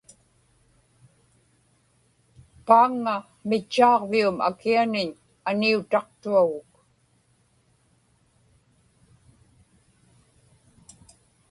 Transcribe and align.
paaŋŋa 2.65 3.15
mitchaaġvium 3.49 4.37
akianiñ 4.49 5.09
aniutaqtuagut 5.49 6.71